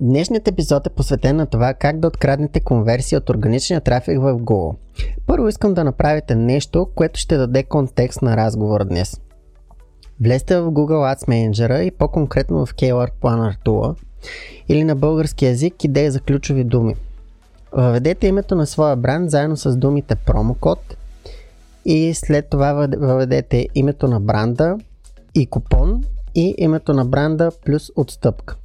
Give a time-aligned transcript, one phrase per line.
[0.00, 4.76] Днешният епизод е посветен на това как да откраднете конверсия от органичния трафик в Google.
[5.26, 9.20] Първо искам да направите нещо, което ще даде контекст на разговора днес.
[10.20, 13.96] Влезте в Google Ads Manager и по-конкретно в Keyword Planner Tool
[14.68, 16.94] или на български язик идея за ключови думи.
[17.72, 20.96] Въведете името на своя бранд заедно с думите промокод
[21.84, 24.78] и след това въведете името на бранда
[25.34, 26.04] и купон
[26.34, 28.56] и името на бранда плюс отстъпка.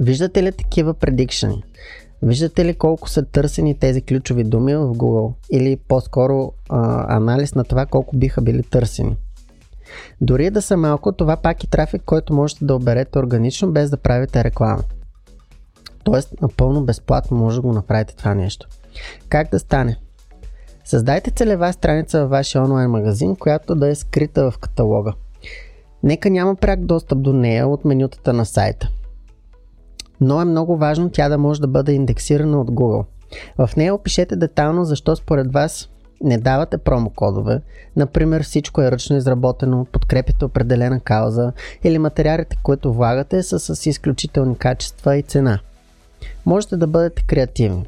[0.00, 1.64] Виждате ли такива предикшени?
[2.22, 5.34] Виждате ли колко са търсени тези ключови думи в Google?
[5.52, 9.16] Или по-скоро а, анализ на това колко биха били търсени?
[10.20, 13.96] Дори да са малко, това пак е трафик, който можете да оберете органично, без да
[13.96, 14.82] правите реклама.
[16.04, 18.68] Тоест, напълно безплатно може да го направите това нещо.
[19.28, 19.96] Как да стане?
[20.84, 25.12] Създайте целева страница във вашия онлайн магазин, която да е скрита в каталога.
[26.02, 28.90] Нека няма пряк достъп до нея от менютата на сайта
[30.20, 33.04] но е много важно тя да може да бъде индексирана от Google.
[33.58, 35.88] В нея опишете детайлно защо според вас
[36.22, 37.60] не давате промокодове,
[37.96, 41.52] например всичко е ръчно изработено, подкрепите определена кауза
[41.84, 45.58] или материалите, които влагате са с изключителни качества и цена.
[46.46, 47.84] Можете да бъдете креативни.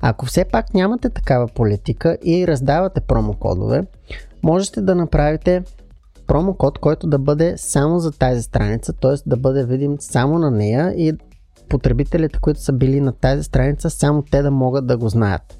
[0.00, 3.86] Ако все пак нямате такава политика и раздавате промокодове,
[4.42, 5.62] можете да направите
[6.26, 9.28] промокод, който да бъде само за тази страница, т.е.
[9.28, 11.12] да бъде видим само на нея и
[11.74, 15.58] потребителите, които са били на тази страница, само те да могат да го знаят.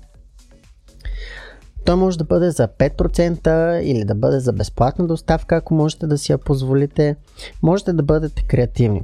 [1.84, 6.18] То може да бъде за 5% или да бъде за безплатна доставка, ако можете да
[6.18, 7.16] си я позволите.
[7.62, 9.02] Можете да бъдете креативни.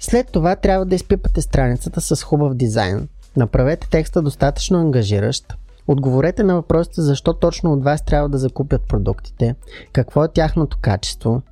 [0.00, 3.08] След това трябва да изпипате страницата с хубав дизайн.
[3.36, 5.54] Направете текста достатъчно ангажиращ.
[5.88, 9.54] Отговорете на въпросите защо точно от вас трябва да закупят продуктите,
[9.92, 11.42] какво е тяхното качество,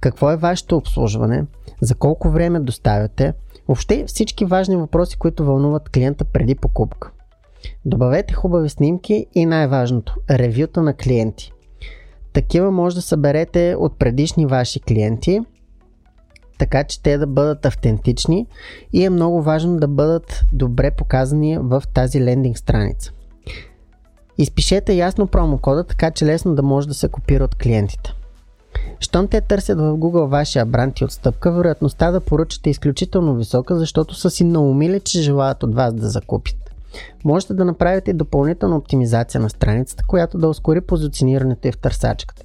[0.00, 1.44] какво е вашето обслужване,
[1.80, 3.34] за колко време доставяте,
[3.68, 7.10] Въобще всички важни въпроси, които вълнуват клиента преди покупка.
[7.84, 11.52] Добавете хубави снимки и най-важното– ревюта на клиенти.
[12.32, 15.40] Такива може да съберете от предишни ваши клиенти,
[16.58, 18.46] така че те да бъдат автентични
[18.92, 23.12] и е много важно да бъдат добре показани в тази лендинг страница.
[24.38, 28.14] Изпишете ясно промокода, така че лесно да може да се копира от клиентите.
[29.00, 33.78] Щом те търсят в Google вашия бранд и отстъпка, вероятността да поръчате е изключително висока,
[33.78, 36.56] защото са си наумили, че желаят от вас да закупят.
[37.24, 42.42] Можете да направите допълнителна оптимизация на страницата, която да ускори позиционирането и в търсачката.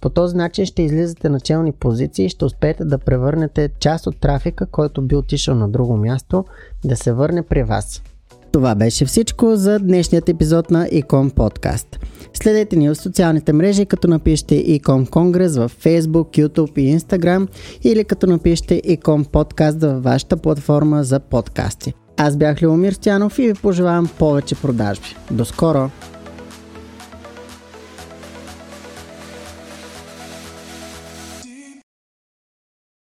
[0.00, 4.20] По този начин ще излизате на челни позиции и ще успеете да превърнете част от
[4.20, 6.44] трафика, който би отишъл на друго място,
[6.84, 8.02] да се върне при вас.
[8.56, 11.86] Това беше всичко за днешният епизод на Ecom Podcast.
[12.34, 17.48] Следете ни в социалните мрежи, като напишете Ecom Конгрес в Facebook, YouTube и Instagram
[17.84, 21.94] или като напишете Ecom Podcast във вашата платформа за подкасти.
[22.16, 25.16] Аз бях Любомир Стянов и ви пожелавам повече продажби.
[25.30, 25.90] До скоро!